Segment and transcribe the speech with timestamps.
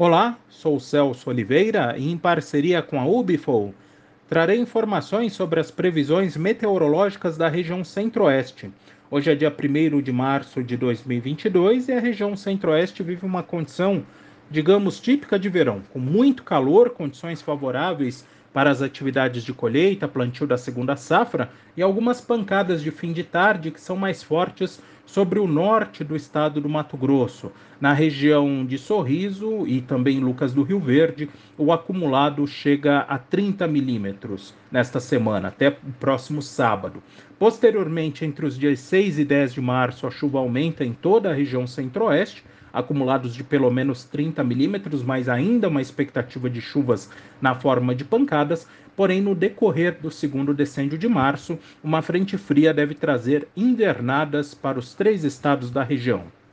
[0.00, 3.74] Olá, sou Celso Oliveira e em parceria com a Ubifol
[4.28, 8.70] trarei informações sobre as previsões meteorológicas da região Centro-Oeste.
[9.10, 14.06] Hoje é dia 1 de março de 2022 e a região Centro-Oeste vive uma condição,
[14.48, 18.24] digamos, típica de verão, com muito calor, condições favoráveis
[18.58, 23.22] para as atividades de colheita, plantio da segunda safra e algumas pancadas de fim de
[23.22, 27.52] tarde que são mais fortes sobre o norte do estado do Mato Grosso.
[27.80, 33.64] Na região de Sorriso e também Lucas do Rio Verde, o acumulado chega a 30
[33.68, 37.00] milímetros nesta semana, até o próximo sábado.
[37.38, 41.32] Posteriormente, entre os dias 6 e 10 de março, a chuva aumenta em toda a
[41.32, 47.10] região centro-oeste acumulados de pelo menos 30 milímetros, mas ainda uma expectativa de chuvas
[47.40, 48.66] na forma de pancadas.
[48.96, 54.78] Porém, no decorrer do segundo decêndio de março, uma frente fria deve trazer invernadas para
[54.78, 56.37] os três estados da região.